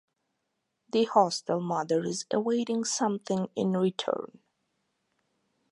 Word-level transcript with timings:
The 0.91 1.03
Hostel 1.03 1.59
mother 1.61 2.03
is 2.03 2.25
awaiting 2.33 2.85
something 2.85 3.49
in 3.55 3.73
return. 3.77 4.39